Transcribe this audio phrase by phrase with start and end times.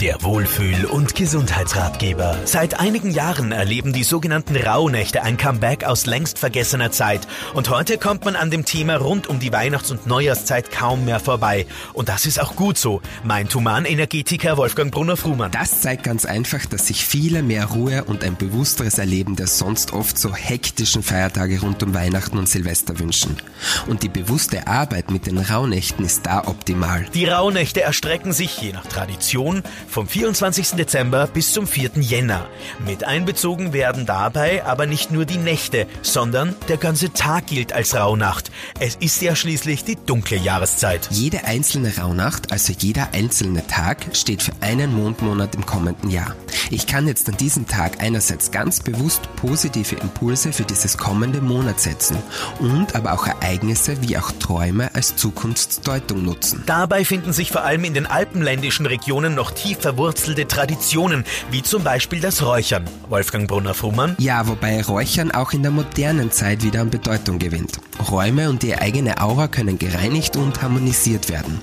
[0.00, 2.38] Der Wohlfühl- und Gesundheitsratgeber.
[2.44, 7.26] Seit einigen Jahren erleben die sogenannten Rauhnächte ein Comeback aus längst vergessener Zeit.
[7.52, 11.18] Und heute kommt man an dem Thema rund um die Weihnachts- und Neujahrszeit kaum mehr
[11.18, 11.66] vorbei.
[11.94, 15.50] Und das ist auch gut so, meint Humanenergetiker Wolfgang Brunner-Frumann.
[15.50, 19.92] Das zeigt ganz einfach, dass sich viele mehr Ruhe und ein bewussteres Erleben der sonst
[19.92, 23.36] oft so hektischen Feiertage rund um Weihnachten und Silvester wünschen.
[23.88, 27.04] Und die bewusste Arbeit mit den Rauhnächten ist da optimal.
[27.14, 30.72] Die Rauhnächte erstrecken sich je nach Tradition vom 24.
[30.72, 31.92] Dezember bis zum 4.
[31.96, 32.46] Jänner.
[32.84, 37.94] Mit einbezogen werden dabei aber nicht nur die Nächte, sondern der ganze Tag gilt als
[37.94, 38.50] Rauhnacht.
[38.78, 41.08] Es ist ja schließlich die dunkle Jahreszeit.
[41.10, 46.36] Jede einzelne Rauhnacht, also jeder einzelne Tag, steht für einen Mondmonat im kommenden Jahr.
[46.70, 51.80] Ich kann jetzt an diesem Tag einerseits ganz bewusst positive Impulse für dieses kommende Monat
[51.80, 52.18] setzen
[52.58, 56.62] und aber auch Ereignisse wie auch Träume als Zukunftsdeutung nutzen.
[56.66, 61.84] Dabei finden sich vor allem in den alpenländischen Regionen noch tief verwurzelte Traditionen, wie zum
[61.84, 62.84] Beispiel das Räuchern.
[63.08, 64.16] Wolfgang Brunner-Frumann?
[64.18, 67.78] Ja, wobei Räuchern auch in der modernen Zeit wieder an Bedeutung gewinnt.
[68.10, 71.60] Räume und die eigene Aura können gereinigt und harmonisiert werden.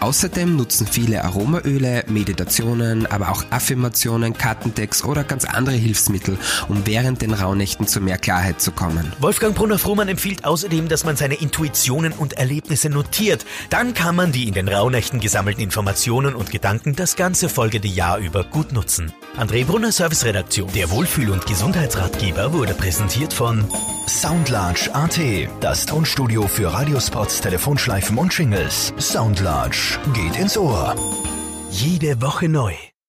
[0.00, 7.22] Außerdem nutzen viele Aromaöle, Meditationen, aber auch Affirmationen, Kartendecks oder ganz andere Hilfsmittel, um während
[7.22, 9.12] den Rauhnächten zu mehr Klarheit zu kommen.
[9.20, 13.44] Wolfgang Brunner-Frumann empfiehlt außerdem, dass man seine Intuitionen und Erlebnisse notiert.
[13.70, 18.18] Dann kann man die in den Rauhnächten gesammelten Informationen und Gedanken das ganze folgende Jahr
[18.18, 19.12] über gut nutzen.
[19.38, 20.70] André Brunner Service Redaktion.
[20.74, 23.64] Der Wohlfühl- und Gesundheitsratgeber wurde präsentiert von
[24.08, 25.18] Soundlarge AT,
[25.70, 28.92] das Tonstudio für Radiospots, Telefonschleifen und Jingles.
[28.98, 30.96] Soundlarge geht ins Ohr.
[31.70, 32.74] Jede Woche neu.